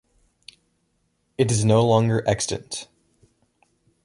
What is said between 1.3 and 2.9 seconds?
It is no longer extant.